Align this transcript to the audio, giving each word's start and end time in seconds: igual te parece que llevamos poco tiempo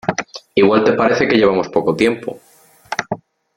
igual 0.55 0.83
te 0.83 0.93
parece 0.93 1.27
que 1.27 1.35
llevamos 1.35 1.69
poco 1.69 1.95
tiempo 1.95 2.39